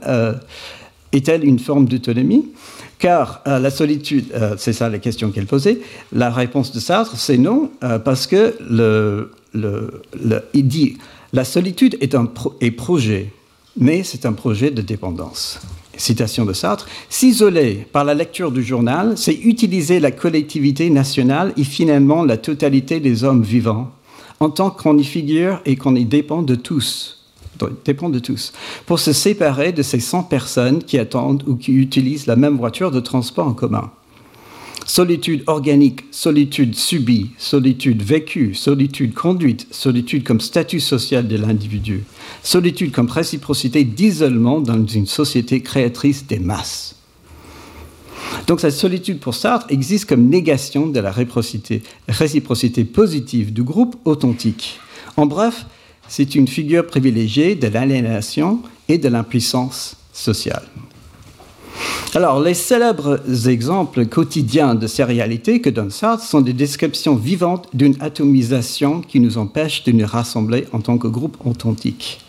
est-elle 1.12 1.44
une 1.44 1.60
forme 1.60 1.86
d'autonomie? 1.86 2.50
Car 3.00 3.42
la 3.46 3.70
solitude, 3.70 4.34
c'est 4.58 4.74
ça 4.74 4.90
la 4.90 4.98
question 4.98 5.30
qu'elle 5.30 5.46
posait, 5.46 5.80
la 6.12 6.32
réponse 6.32 6.72
de 6.72 6.80
Sartre, 6.80 7.16
c'est 7.16 7.38
non, 7.38 7.70
parce 8.04 8.26
que 8.26 8.56
le, 8.68 9.32
il 10.54 10.68
dit 10.68 10.98
la 11.32 11.44
solitude 11.44 11.96
est 12.02 12.16
un 12.16 12.28
est 12.60 12.72
projet, 12.72 13.32
mais 13.78 14.02
c'est 14.04 14.26
un 14.26 14.34
projet 14.34 14.72
de 14.72 14.82
dépendance 14.82 15.60
citation 15.98 16.46
de 16.46 16.54
Sartre, 16.54 16.88
s'isoler 17.10 17.88
par 17.92 18.04
la 18.06 18.14
lecture 18.14 18.52
du 18.52 18.64
journal, 18.64 19.18
c'est 19.18 19.34
utiliser 19.34 20.00
la 20.00 20.12
collectivité 20.12 20.90
nationale 20.90 21.54
et 21.58 21.64
finalement 21.64 22.24
la 22.24 22.38
totalité 22.38 23.00
des 23.00 23.24
hommes 23.24 23.44
vivants, 23.44 23.92
en 24.40 24.50
tant 24.50 24.70
qu'on 24.70 24.98
y 24.98 25.04
figure 25.04 25.62
et 25.66 25.76
qu'on 25.76 25.96
y 25.96 26.06
dépend 26.06 26.42
de 26.42 26.56
tous 26.56 27.18
dépend 27.86 28.10
de 28.10 28.20
tous, 28.20 28.54
pour 28.86 29.00
se 29.00 29.14
séparer 29.14 29.72
de 29.72 29.82
ces 29.82 30.00
100 30.00 30.24
personnes 30.24 30.84
qui 30.84 31.00
attendent 31.00 31.44
ou 31.48 31.56
qui 31.56 31.74
utilisent 31.74 32.28
la 32.28 32.36
même 32.36 32.58
voiture 32.58 32.92
de 32.92 33.00
transport 33.00 33.48
en 33.48 33.54
commun. 33.54 33.92
Solitude 34.86 35.44
organique, 35.48 36.06
solitude 36.12 36.76
subie, 36.76 37.32
solitude 37.38 38.02
vécue, 38.02 38.54
solitude 38.54 39.14
conduite, 39.14 39.68
solitude 39.72 40.24
comme 40.24 40.40
statut 40.40 40.80
social 40.80 41.28
de 41.28 41.36
l'individu, 41.36 42.04
solitude 42.42 42.92
comme 42.92 43.10
réciprocité 43.10 43.84
d'isolement 43.84 44.62
dans 44.62 44.86
une 44.86 45.08
société 45.08 45.62
créatrice 45.62 46.26
des 46.26 46.40
masses. 46.40 46.96
Donc 48.48 48.62
cette 48.62 48.74
solitude 48.74 49.20
pour 49.20 49.36
Sartre 49.36 49.68
existe 49.70 50.06
comme 50.06 50.30
négation 50.30 50.88
de 50.88 51.00
la 51.00 51.12
réciprocité, 51.12 52.86
positive 52.86 53.54
du 53.54 53.64
groupe 53.64 53.98
authentique. 54.06 54.80
En 55.18 55.26
bref, 55.26 55.66
c'est 56.08 56.36
une 56.36 56.48
figure 56.48 56.88
privilégiée 56.88 57.56
de 57.56 57.68
l'aliénation 57.68 58.62
et 58.88 58.98
de 58.98 59.10
l'impuissance 59.10 59.98
sociale. 60.14 60.64
Alors, 62.16 62.40
les 62.42 62.54
célèbres 62.54 63.20
exemples 63.48 64.06
quotidiens 64.06 64.76
de 64.76 64.88
sérialité 64.88 65.62
que 65.62 65.70
donne 65.70 65.92
Sartre 65.92 66.24
sont 66.24 66.42
des 66.42 66.54
descriptions 66.54 67.16
vivantes 67.16 67.68
d'une 67.74 67.96
atomisation 68.00 69.02
qui 69.02 69.20
nous 69.20 69.38
empêche 69.38 69.84
de 69.84 69.92
nous 69.92 70.06
rassembler 70.06 70.66
en 70.72 70.80
tant 70.80 70.98
que 70.98 71.08
groupe 71.08 71.38
authentique. 71.46 72.22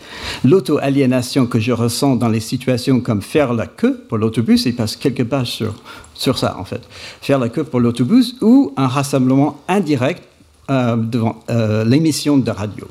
L'auto-aliénation 0.43 1.47
que 1.47 1.59
je 1.59 1.71
ressens 1.71 2.17
dans 2.17 2.27
les 2.27 2.39
situations 2.39 2.99
comme 2.99 3.21
faire 3.21 3.53
la 3.53 3.67
queue 3.67 4.03
pour 4.09 4.17
l'autobus, 4.17 4.65
il 4.65 4.75
passe 4.75 4.95
quelques 4.95 5.23
pages 5.23 5.51
sur, 5.51 5.73
sur 6.13 6.37
ça 6.37 6.57
en 6.59 6.65
fait, 6.65 6.81
faire 7.21 7.39
la 7.39 7.49
queue 7.49 7.63
pour 7.63 7.79
l'autobus 7.79 8.35
ou 8.41 8.73
un 8.75 8.87
rassemblement 8.87 9.59
indirect 9.67 10.23
euh, 10.69 10.95
devant 10.97 11.39
euh, 11.49 11.83
l'émission 11.83 12.37
de 12.37 12.51
radio 12.51 12.85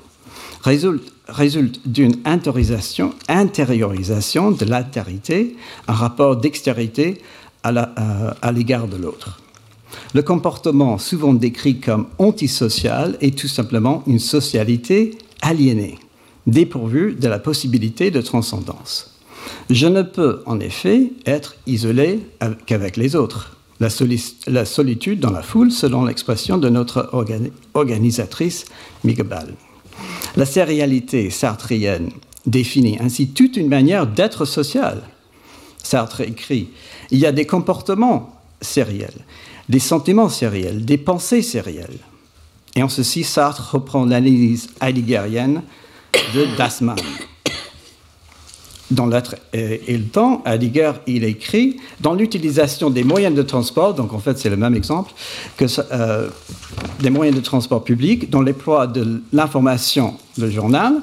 résulte, 0.62 1.12
résulte 1.28 1.87
d'une 1.87 2.16
intériorisation 2.25 3.12
de 4.50 4.64
l'altérité, 4.64 5.56
un 5.87 5.92
rapport 5.92 6.37
d'extérité 6.37 7.20
euh, 7.66 8.30
à 8.40 8.52
l'égard 8.52 8.88
de 8.88 8.97
l'autre. 8.97 9.40
Le 10.14 10.23
comportement 10.23 10.99
souvent 10.99 11.35
décrit 11.35 11.80
comme 11.80 12.06
antisocial 12.18 13.16
est 13.20 13.37
tout 13.38 13.49
simplement 13.49 14.02
une 14.06 14.18
socialité 14.18 15.18
aliénée, 15.42 15.99
dépourvue 16.47 17.14
de 17.14 17.28
la 17.28 17.38
possibilité 17.38 18.11
de 18.11 18.20
transcendance. 18.20 19.18
Je 19.70 19.87
ne 19.87 20.02
peux 20.02 20.42
en 20.47 20.61
effet 20.61 21.12
être 21.26 21.56
isolé 21.66 22.20
qu'avec 22.66 22.97
les 22.97 23.16
autres. 23.16 23.56
La, 23.80 24.64
solitude 24.64 25.20
dans 25.20 25.30
la 25.30 25.42
foule, 25.42 25.70
selon 25.70 26.04
l'expression 26.04 26.58
de 26.58 26.68
notre 26.68 27.11
organisatrice 27.75 28.64
Migabal. 29.04 29.54
La 30.37 30.47
sérialité 30.47 31.30
sartrienne 31.30 32.11
définit 32.47 32.99
ainsi 33.00 33.28
toute 33.28 33.56
une 33.56 33.68
manière 33.68 34.06
d'être 34.06 34.44
social. 34.44 35.02
Sartre 35.82 36.23
écrit 36.23 36.68
Il 37.11 37.18
y 37.18 37.26
a 37.26 37.32
des 37.32 37.47
comportements 37.47 38.37
sériels, 38.61 39.25
des 39.68 39.78
sentiments 39.78 40.28
sériels, 40.28 40.85
des 40.85 40.99
pensées 40.99 41.42
sérielles. 41.42 41.99
Et 42.76 42.82
en 42.82 42.88
ceci, 42.88 43.25
Sartre 43.25 43.70
reprend 43.73 44.04
l'analyse 44.04 44.70
heideggerienne 44.80 45.62
de 46.35 46.56
Dasman. 46.56 46.97
Dans 48.90 49.07
l'être 49.07 49.37
et, 49.52 49.99
le 49.99 50.04
temps, 50.04 50.42
Heidegger, 50.47 50.92
il 51.07 51.25
écrit 51.25 51.76
dans 52.00 52.14
l'utilisation 52.14 52.88
des 52.88 53.04
moyens 53.04 53.35
de 53.35 53.42
transport, 53.42 53.92
donc 53.92 54.14
en 54.14 54.18
fait 54.18 54.38
c'est 54.38 54.49
le 54.49 54.57
même 54.57 54.75
exemple, 54.75 55.12
que 55.59 55.66
euh, 55.92 56.28
des 57.00 57.11
moyens 57.11 57.37
de 57.37 57.42
transport 57.42 57.85
public, 57.85 58.30
dans 58.30 58.40
l'emploi 58.40 58.87
de 58.87 59.21
l'information, 59.33 60.14
le 60.38 60.50
journal, 60.50 60.95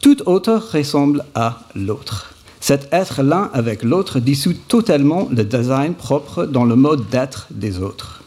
tout 0.00 0.28
autre 0.28 0.60
ressemble 0.72 1.24
à 1.34 1.60
l'autre. 1.76 2.34
Cet 2.60 2.88
être 2.92 3.22
l'un 3.22 3.50
avec 3.54 3.82
l'autre 3.82 4.18
dissout 4.18 4.54
totalement 4.68 5.28
le 5.30 5.44
design 5.44 5.94
propre 5.94 6.44
dans 6.44 6.64
le 6.64 6.76
mode 6.76 7.08
d'être 7.10 7.46
des 7.50 7.78
autres. 7.78 8.22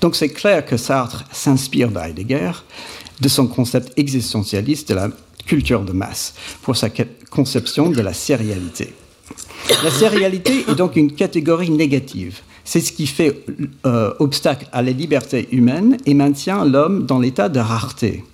Donc 0.00 0.16
c'est 0.16 0.28
clair 0.28 0.64
que 0.64 0.76
Sartre 0.76 1.24
s'inspire 1.32 1.90
d'Heidegger, 1.90 2.52
de 3.20 3.28
son 3.28 3.46
concept 3.46 3.92
existentialiste 3.98 4.88
de 4.88 4.94
la 4.94 5.08
culture 5.46 5.82
de 5.82 5.92
masse, 5.92 6.34
pour 6.62 6.76
sa 6.76 6.88
conception 7.30 7.90
de 7.90 8.00
la 8.00 8.12
sérialité. 8.12 8.92
La 9.84 9.90
sérialité 9.90 10.64
est 10.68 10.74
donc 10.74 10.96
une 10.96 11.12
catégorie 11.12 11.70
négative. 11.70 12.40
C'est 12.64 12.80
ce 12.80 12.92
qui 12.92 13.06
fait 13.06 13.44
euh, 13.86 14.12
obstacle 14.18 14.68
à 14.72 14.82
la 14.82 14.92
liberté 14.92 15.48
humaine 15.52 15.96
et 16.06 16.14
maintient 16.14 16.64
l'homme 16.64 17.06
dans 17.06 17.18
l'état 17.18 17.48
de 17.48 17.60
rareté. 17.60 18.24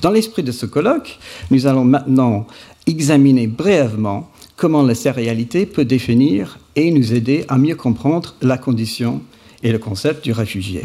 Dans 0.00 0.10
l'esprit 0.10 0.42
de 0.42 0.52
ce 0.52 0.66
colloque, 0.66 1.18
nous 1.50 1.66
allons 1.66 1.84
maintenant 1.84 2.46
examiner 2.86 3.46
brièvement 3.46 4.30
comment 4.56 4.82
la 4.82 4.94
sérialité 4.94 5.66
peut 5.66 5.84
définir 5.84 6.58
et 6.76 6.90
nous 6.90 7.12
aider 7.12 7.44
à 7.48 7.58
mieux 7.58 7.76
comprendre 7.76 8.34
la 8.42 8.58
condition 8.58 9.22
et 9.62 9.72
le 9.72 9.78
concept 9.78 10.24
du 10.24 10.32
réfugié. 10.32 10.84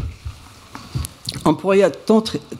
On 1.45 1.53
pourrait 1.53 1.91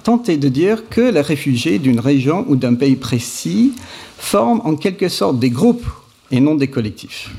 tenter 0.04 0.38
de 0.38 0.50
dire 0.50 0.90
que 0.90 1.02
les 1.02 1.22
réfugiés 1.22 1.80
d'une 1.80 2.00
région 2.00 2.46
ou 2.48 2.56
d'un 2.56 2.76
pays 2.76 2.96
précis 2.96 3.74
forment 4.18 4.62
en 4.64 4.76
quelque 4.76 5.10
sorte 5.10 5.40
des 5.40 5.50
groupes 5.50 5.86
et 6.32 6.40
non 6.40 6.56
des 6.56 6.68
collectifs. 6.68 7.32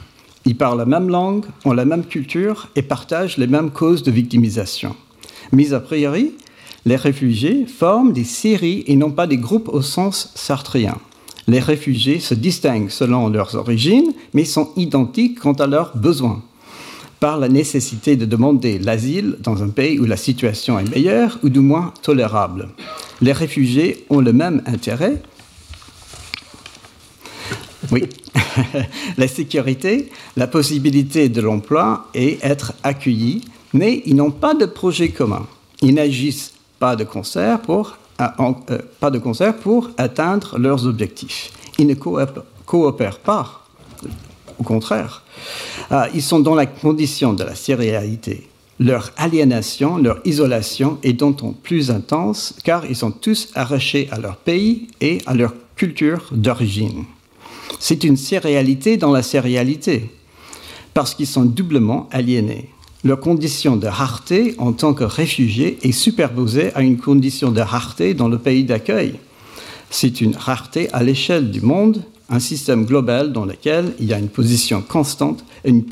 Ils 0.45 0.57
parlent 0.57 0.79
la 0.79 0.87
même 0.87 1.09
langue, 1.09 1.45
ont 1.65 1.73
la 1.73 1.85
même 1.85 2.05
culture 2.05 2.69
et 2.75 2.83
partagent 2.83 3.37
les 3.37 3.47
mêmes 3.47 3.71
causes 3.71 4.03
de 4.03 4.11
victimisation. 4.11 4.97
Mais 5.53 5.73
a 5.73 5.81
priori, 5.81 6.33
les 6.87 6.97
réfugiés 6.97 7.67
forment 7.67 8.13
des 8.13 8.25
séries 8.25 8.85
et 8.87 8.97
non 8.97 9.11
pas 9.11 9.27
des 9.27 9.37
groupes 9.37 9.69
au 9.69 9.83
sens 9.83 10.33
sartrien. 10.35 10.97
Les 11.47 11.61
réfugiés 11.61 12.21
se 12.21 12.35
distinguent 12.35 12.91
selon 12.91 13.29
leurs 13.29 13.55
origines, 13.55 14.13
mais 14.35 14.45
sont 14.45 14.71
identiques 14.77 15.41
quant 15.41 15.55
à 15.55 15.67
leurs 15.67 15.97
besoins 15.97 16.43
par 17.21 17.39
la 17.39 17.49
nécessité 17.49 18.17
de 18.17 18.25
demander 18.25 18.79
l'asile 18.79 19.37
dans 19.41 19.63
un 19.63 19.69
pays 19.69 19.99
où 19.99 20.05
la 20.05 20.17
situation 20.17 20.79
est 20.79 20.89
meilleure 20.89 21.39
ou 21.43 21.49
du 21.49 21.61
moins 21.61 21.93
tolérable. 22.03 22.69
Les 23.21 23.33
réfugiés 23.33 24.05
ont 24.11 24.21
le 24.21 24.33
même 24.33 24.63
intérêt. 24.67 25.21
Oui, 27.91 28.05
la 29.17 29.29
sécurité, 29.29 30.11
la 30.37 30.47
possibilité 30.47 31.29
de 31.29 31.41
l'emploi 31.41 32.09
et 32.15 32.39
être 32.43 32.73
accueillis, 32.83 33.45
mais 33.73 34.03
ils 34.07 34.17
n'ont 34.17 34.31
pas 34.31 34.55
de 34.55 34.67
projet 34.67 35.11
commun. 35.11 35.47
Ils 35.83 35.95
n'agissent 35.95 36.53
pas 36.79 36.97
de 36.97 37.05
concert 37.05 37.61
pour, 37.61 37.97
euh, 38.21 38.27
euh, 38.71 38.79
pas 39.01 39.11
de 39.11 39.19
concert 39.19 39.57
pour 39.57 39.91
atteindre 39.97 40.59
leurs 40.59 40.87
objectifs. 40.87 41.51
Ils 41.79 41.87
ne 41.87 41.95
coopèrent 41.95 43.19
pas, 43.21 43.65
au 44.59 44.63
contraire. 44.63 45.23
Euh, 45.93 46.07
ils 46.15 46.23
sont 46.23 46.41
dans 46.41 46.55
la 46.55 46.67
condition 46.67 47.33
de 47.33 47.45
la 47.45 47.55
sérialité. 47.55 48.49
Leur 48.81 49.11
aliénation, 49.17 49.99
leur 49.99 50.21
isolation 50.25 50.99
est 51.03 51.13
d'autant 51.13 51.53
plus 51.53 51.91
intense 51.91 52.55
car 52.63 52.87
ils 52.87 52.97
sont 52.97 53.11
tous 53.11 53.49
arrachés 53.55 54.09
à 54.13 54.19
leur 54.19 54.37
pays 54.37 54.87
et 55.01 55.19
à 55.27 55.35
leur 55.35 55.53
culture 55.75 56.29
d'origine. 56.33 57.05
C'est 57.81 58.05
une 58.05 58.17
sérialité 58.17 58.97
dans 58.97 59.13
la 59.13 59.23
sérialité, 59.23 60.11
parce 60.95 61.15
qu'ils 61.15 61.27
sont 61.27 61.45
doublement 61.45 62.09
aliénés. 62.13 62.71
Leur 63.05 63.21
condition 63.21 63.77
de 63.77 63.87
rareté 63.87 64.55
en 64.59 64.73
tant 64.73 64.95
que 64.95 65.05
réfugiés 65.05 65.79
est 65.83 65.93
superposée 65.93 66.75
à 66.75 66.83
une 66.83 66.99
condition 66.99 67.53
de 67.53 67.61
rareté 67.61 68.15
dans 68.15 68.29
le 68.29 68.39
pays 68.39 68.65
d'accueil. 68.65 69.15
C'est 69.91 70.21
une 70.21 70.35
rareté 70.35 70.93
à 70.93 71.03
l'échelle 71.03 71.51
du 71.51 71.61
monde 71.61 72.03
un 72.29 72.41
système 72.41 72.85
global 72.85 73.33
dans 73.33 73.45
lequel 73.45 73.95
il 73.99 74.07
y 74.07 74.13
a 74.13 74.19
une 74.19 74.29
position 74.29 74.83
constante, 74.83 75.45
une, 75.65 75.85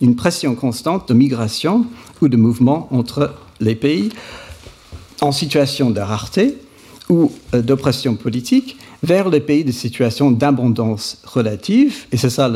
une 0.00 0.16
pression 0.16 0.54
constante 0.54 1.08
de 1.08 1.14
migration 1.14 1.86
ou 2.20 2.28
de 2.28 2.36
mouvement 2.36 2.88
entre 2.90 3.34
les 3.60 3.74
pays 3.74 4.10
en 5.20 5.32
situation 5.32 5.90
de 5.90 6.00
rareté 6.00 6.56
ou 7.12 7.30
euh, 7.52 7.60
d'oppression 7.60 8.14
politique 8.16 8.78
vers 9.02 9.28
les 9.28 9.40
pays 9.40 9.64
de 9.64 9.72
situation 9.72 10.30
d'abondance 10.30 11.18
relative. 11.24 12.06
Et 12.10 12.16
c'est 12.16 12.30
ça 12.30 12.50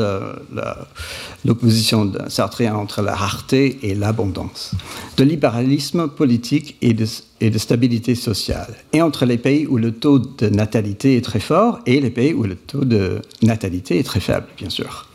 l'opposition 1.45 2.11
sartrien 2.27 2.75
entre 2.75 3.01
la 3.03 3.13
rareté 3.13 3.77
et 3.83 3.93
l'abondance. 3.93 4.71
De 5.17 5.23
libéralisme 5.23 6.07
politique 6.07 6.75
et 6.81 6.93
de, 6.93 7.05
et 7.41 7.49
de 7.51 7.57
stabilité 7.57 8.15
sociale. 8.15 8.73
Et 8.93 9.01
entre 9.01 9.25
les 9.25 9.37
pays 9.37 9.67
où 9.67 9.77
le 9.77 9.91
taux 9.91 10.19
de 10.19 10.47
natalité 10.49 11.17
est 11.17 11.21
très 11.21 11.41
fort 11.41 11.79
et 11.85 11.99
les 11.99 12.09
pays 12.09 12.33
où 12.33 12.43
le 12.43 12.55
taux 12.55 12.85
de 12.85 13.21
natalité 13.43 13.99
est 13.99 14.03
très 14.03 14.21
faible, 14.21 14.47
bien 14.57 14.69
sûr. 14.69 15.05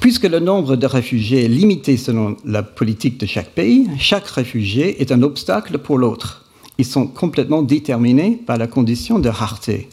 Puisque 0.00 0.24
le 0.24 0.40
nombre 0.40 0.76
de 0.76 0.86
réfugiés 0.86 1.46
est 1.46 1.48
limité 1.48 1.96
selon 1.96 2.36
la 2.44 2.62
politique 2.62 3.18
de 3.18 3.26
chaque 3.26 3.50
pays, 3.50 3.88
chaque 3.98 4.26
réfugié 4.26 5.00
est 5.00 5.12
un 5.12 5.22
obstacle 5.22 5.78
pour 5.78 5.96
l'autre. 5.96 6.45
Ils 6.78 6.84
sont 6.84 7.06
complètement 7.06 7.62
déterminés 7.62 8.38
par 8.46 8.58
la 8.58 8.66
condition 8.66 9.18
de 9.18 9.28
rareté. 9.28 9.88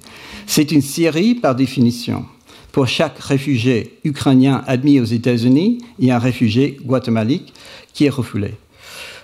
C'est 0.46 0.72
une 0.72 0.82
série 0.82 1.36
par 1.36 1.56
définition. 1.56 2.26
Pour 2.72 2.88
chaque 2.88 3.20
réfugié 3.20 4.00
ukrainien 4.04 4.64
admis 4.68 5.00
aux 5.00 5.06
États-Unis, 5.06 5.78
il 6.00 6.08
y 6.08 6.12
a 6.12 6.16
un 6.16 6.20
réfugié 6.20 6.78
guatémaltique 6.84 7.54
qui 7.94 8.06
est 8.06 8.10
refoulé. 8.10 8.56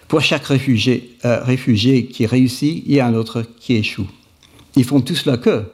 Pour 0.08 0.22
chaque 0.22 0.46
réfugié, 0.46 1.16
euh, 1.26 1.44
réfugié 1.44 2.06
qui 2.06 2.26
réussit, 2.26 2.84
il 2.86 2.94
y 2.94 3.00
a 3.00 3.08
un 3.08 3.14
autre 3.14 3.44
qui 3.60 3.76
échoue. 3.76 4.08
Ils 4.76 4.84
font 4.84 5.02
tous 5.02 5.26
la 5.26 5.38
queue, 5.38 5.66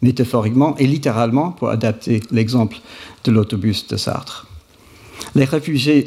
métaphoriquement 0.00 0.76
et 0.78 0.86
littéralement, 0.86 1.52
pour 1.52 1.70
adapter 1.70 2.20
l'exemple 2.30 2.76
de 3.24 3.32
l'autobus 3.32 3.86
de 3.88 3.96
Sartre. 3.96 4.46
Les 5.34 5.44
réfugiés 5.44 6.06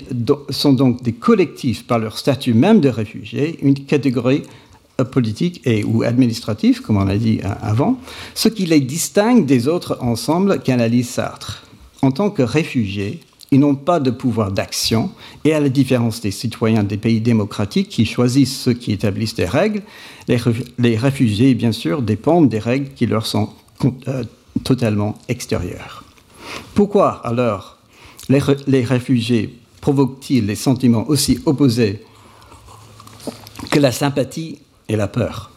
sont 0.50 0.74
donc 0.74 1.04
des 1.04 1.14
collectifs 1.14 1.86
par 1.86 2.00
leur 2.00 2.18
statut 2.18 2.54
même 2.54 2.82
de 2.82 2.90
réfugiés, 2.90 3.58
une 3.62 3.76
catégorie 3.76 4.44
politique 5.06 5.62
et 5.66 5.84
ou 5.84 6.04
administratif, 6.04 6.82
comme 6.82 6.98
on 6.98 7.08
a 7.08 7.18
dit 7.18 7.40
avant, 7.62 7.98
ce 8.36 8.50
qui 8.50 8.66
les 8.66 8.82
distingue 8.82 9.46
des 9.46 9.68
autres 9.68 9.98
ensembles 10.02 10.60
qu'analyse 10.60 11.10
Sartre. 11.10 11.64
En 12.02 12.12
tant 12.12 12.30
que 12.30 12.42
réfugiés, 12.42 13.20
ils 13.52 13.60
n'ont 13.60 13.76
pas 13.76 14.00
de 14.00 14.12
pouvoir 14.12 14.52
d'action 14.52 15.12
et 15.44 15.54
à 15.54 15.60
la 15.60 15.68
différence 15.68 16.22
des 16.22 16.32
citoyens 16.32 16.84
des 16.84 16.98
pays 16.98 17.20
démocratiques 17.20 17.90
qui 17.90 18.06
choisissent 18.06 18.58
ceux 18.58 18.74
qui 18.74 18.94
établissent 18.94 19.36
des 19.36 19.46
règles, 19.46 19.82
les, 20.28 20.98
réfugiés, 20.98 21.54
bien 21.54 21.74
sûr, 21.74 22.02
dépendent 22.02 22.48
des 22.48 22.60
règles 22.60 22.94
qui 22.96 23.06
leur 23.06 23.26
sont 23.26 23.50
euh, 24.08 24.24
totalement 24.64 25.18
extérieures. 25.28 26.06
Pourquoi 26.74 27.22
alors 27.26 27.78
les, 28.30 28.84
réfugiés 28.86 29.54
provoquent-ils 29.82 30.46
les 30.46 30.56
sentiments 30.56 31.08
aussi 31.10 31.40
opposés 31.46 32.06
que 33.70 33.80
la 33.80 33.92
sympathie 33.92 34.60
et 34.90 34.96
la 34.96 35.08
peur. 35.08 35.52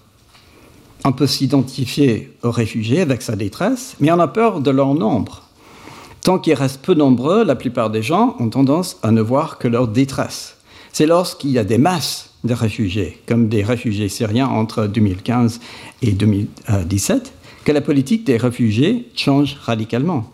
On 1.04 1.12
peut 1.12 1.26
s'identifier 1.26 2.32
aux 2.42 2.50
réfugiés 2.50 3.02
avec 3.02 3.22
sa 3.22 3.36
détresse, 3.36 3.94
mais 4.00 4.10
on 4.10 4.18
a 4.18 4.28
peur 4.28 4.60
de 4.60 4.70
leur 4.70 4.94
nombre. 4.94 5.42
Tant 6.22 6.38
qu'ils 6.38 6.54
restent 6.54 6.80
peu 6.80 6.94
nombreux, 6.94 7.44
la 7.44 7.54
plupart 7.54 7.90
des 7.90 8.02
gens 8.02 8.36
ont 8.38 8.48
tendance 8.48 8.96
à 9.02 9.10
ne 9.10 9.20
voir 9.20 9.58
que 9.58 9.68
leur 9.68 9.88
détresse. 9.88 10.56
C'est 10.92 11.06
lorsqu'il 11.06 11.50
y 11.50 11.58
a 11.58 11.64
des 11.64 11.76
masses 11.76 12.30
de 12.44 12.54
réfugiés, 12.54 13.20
comme 13.26 13.48
des 13.48 13.62
réfugiés 13.62 14.08
syriens 14.08 14.48
entre 14.48 14.86
2015 14.86 15.60
et 16.00 16.12
2017, 16.12 17.32
que 17.64 17.72
la 17.72 17.80
politique 17.80 18.24
des 18.24 18.36
réfugiés 18.36 19.10
change 19.14 19.56
radicalement. 19.62 20.30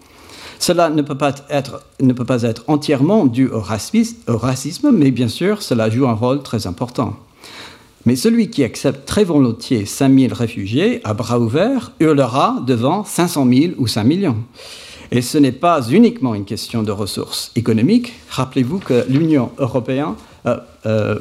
Cela 0.61 0.91
ne 0.91 1.03
peut 1.03 1.17
pas 1.17 1.35
être, 1.49 1.83
ne 2.01 2.13
peut 2.13 2.25
pas 2.25 2.43
être 2.43 2.65
entièrement 2.69 3.27
dû 3.27 3.49
au 3.49 3.61
racisme, 3.61 4.19
au 4.29 4.37
racisme, 4.37 4.91
mais 4.93 5.11
bien 5.11 5.29
sûr, 5.29 5.63
cela 5.63 5.89
joue 5.89 6.07
un 6.07 6.13
rôle 6.13 6.43
très 6.43 6.67
important. 6.67 7.17
Mais 8.07 8.17
celui 8.17 8.49
qui 8.51 8.65
accepte 8.65 9.07
très 9.07 9.25
volontiers 9.25 9.85
5000 9.85 10.33
réfugiés 10.33 11.01
à 11.05 11.15
bras 11.15 11.39
ouverts 11.39 11.93
hurlera 12.01 12.63
devant 12.67 13.05
500 13.05 13.47
000 13.53 13.73
ou 13.79 13.87
5 13.87 14.05
millions. 14.05 14.37
Et 15.13 15.23
ce 15.23 15.39
n'est 15.39 15.53
pas 15.53 15.83
uniquement 15.89 16.35
une 16.35 16.45
question 16.45 16.83
de 16.83 16.93
ressources 16.93 17.51
économiques. 17.57 18.13
Rappelez-vous 18.31 18.79
que 18.79 19.05
l'Union 19.09 19.51
européenne 19.59 20.15
euh, 20.47 20.57
euh, 20.87 21.19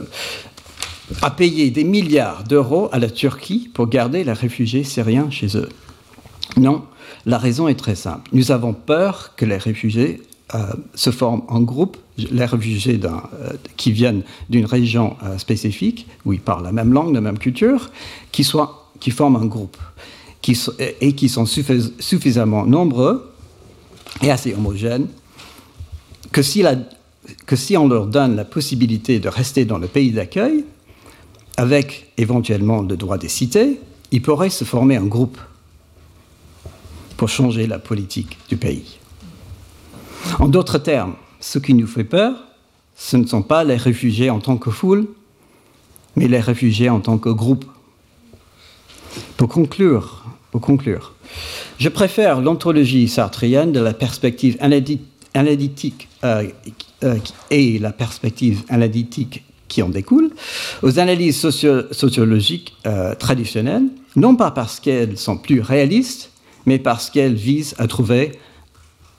a 1.21 1.31
payé 1.31 1.71
des 1.71 1.83
milliards 1.83 2.43
d'euros 2.43 2.89
à 2.91 2.99
la 2.99 3.09
Turquie 3.09 3.69
pour 3.73 3.87
garder 3.87 4.23
les 4.23 4.33
réfugiés 4.33 4.83
syriens 4.83 5.29
chez 5.31 5.57
eux. 5.57 5.69
Non, 6.57 6.83
la 7.25 7.37
raison 7.37 7.67
est 7.67 7.79
très 7.79 7.95
simple. 7.95 8.29
Nous 8.31 8.51
avons 8.51 8.73
peur 8.73 9.33
que 9.35 9.45
les 9.45 9.57
réfugiés 9.57 10.21
euh, 10.53 10.59
se 10.93 11.09
forment 11.09 11.43
en 11.47 11.61
groupe, 11.61 11.97
réfugiés 12.31 12.99
euh, 13.03 13.53
qui 13.77 13.91
viennent 13.91 14.23
d'une 14.49 14.65
région 14.65 15.15
euh, 15.23 15.37
spécifique, 15.37 16.07
où 16.25 16.33
ils 16.33 16.39
parlent 16.39 16.63
la 16.63 16.71
même 16.71 16.93
langue, 16.93 17.13
la 17.13 17.21
même 17.21 17.37
culture, 17.37 17.89
qui, 18.31 18.43
soient, 18.43 18.89
qui 18.99 19.11
forment 19.11 19.37
un 19.37 19.45
groupe 19.45 19.77
qui, 20.41 20.57
et 21.01 21.13
qui 21.13 21.29
sont 21.29 21.45
suffisamment 21.45 22.65
nombreux 22.65 23.31
et 24.21 24.31
assez 24.31 24.53
homogènes 24.53 25.07
que 26.31 26.41
si, 26.41 26.61
la, 26.61 26.75
que 27.45 27.55
si 27.55 27.77
on 27.77 27.87
leur 27.87 28.07
donne 28.07 28.35
la 28.35 28.45
possibilité 28.45 29.19
de 29.19 29.29
rester 29.29 29.65
dans 29.65 29.77
le 29.77 29.87
pays 29.87 30.11
d'accueil, 30.11 30.65
avec 31.57 32.11
éventuellement 32.17 32.81
le 32.81 32.95
droit 32.95 33.17
des 33.17 33.27
cités, 33.27 33.81
ils 34.11 34.21
pourraient 34.21 34.49
se 34.49 34.63
former 34.63 34.95
un 34.95 35.05
groupe 35.05 35.37
pour 37.17 37.27
changer 37.27 37.67
la 37.67 37.79
politique 37.79 38.37
du 38.47 38.55
pays. 38.55 38.97
En 40.39 40.47
d'autres 40.47 40.77
termes, 40.77 41.15
ce 41.39 41.59
qui 41.59 41.73
nous 41.73 41.87
fait 41.87 42.03
peur, 42.03 42.47
ce 42.95 43.17
ne 43.17 43.25
sont 43.25 43.43
pas 43.43 43.63
les 43.63 43.77
réfugiés 43.77 44.29
en 44.29 44.39
tant 44.39 44.57
que 44.57 44.71
foule, 44.71 45.07
mais 46.15 46.27
les 46.27 46.39
réfugiés 46.39 46.89
en 46.89 46.99
tant 46.99 47.17
que 47.17 47.29
groupe. 47.29 47.65
Pour 49.37 49.49
conclure, 49.49 50.25
pour 50.51 50.61
conclure 50.61 51.13
je 51.79 51.89
préfère 51.89 52.41
l'anthologie 52.41 53.07
sartrienne 53.07 53.71
de 53.71 53.79
la 53.79 53.93
perspective 53.93 54.57
analytique 54.59 56.07
euh, 56.23 56.47
euh, 57.03 57.15
et 57.51 57.79
la 57.79 57.91
perspective 57.91 58.63
analytique 58.69 59.43
qui 59.67 59.81
en 59.81 59.89
découle 59.89 60.31
aux 60.81 60.99
analyses 60.99 61.39
sociologiques 61.39 62.73
euh, 62.85 63.13
traditionnelles, 63.15 63.83
non 64.15 64.35
pas 64.35 64.51
parce 64.51 64.79
qu'elles 64.79 65.17
sont 65.17 65.37
plus 65.37 65.61
réalistes, 65.61 66.31
mais 66.65 66.79
parce 66.79 67.09
qu'elles 67.09 67.35
visent 67.35 67.75
à 67.77 67.87
trouver 67.87 68.33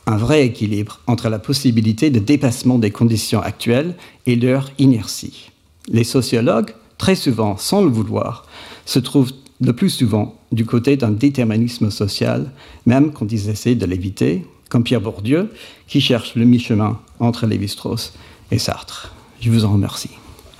un 0.07 0.17
vrai 0.17 0.45
équilibre 0.45 1.01
entre 1.07 1.29
la 1.29 1.39
possibilité 1.39 2.11
de 2.11 2.19
dépassement 2.19 2.79
des 2.79 2.91
conditions 2.91 3.41
actuelles 3.41 3.95
et 4.27 4.37
leur 4.37 4.71
inertie. 4.79 5.51
Les 5.89 6.05
sociologues, 6.05 6.75
très 6.99 7.15
souvent 7.15 7.57
sans 7.57 7.83
le 7.83 7.91
vouloir, 7.91 8.47
se 8.87 8.99
trouvent 8.99 9.33
le 9.61 9.73
plus 9.73 9.91
souvent 9.91 10.37
du 10.53 10.65
côté 10.65 10.97
d'un 10.97 11.11
déterminisme 11.11 11.91
social, 11.91 12.51
même 12.87 13.13
quand 13.13 13.31
ils 13.31 13.51
essaient 13.51 13.75
de 13.75 13.87
l'éviter, 13.87 14.47
comme 14.69 14.85
Pierre 14.85 15.01
Bourdieu, 15.01 15.53
qui 15.87 16.01
cherche 16.01 16.35
le 16.35 16.45
mi-chemin 16.45 16.99
entre 17.19 17.47
Lévi-Strauss 17.47 18.13
et 18.51 18.59
Sartre. 18.59 19.15
Je 19.41 19.51
vous 19.51 19.65
en 19.65 19.73
remercie. 19.73 20.11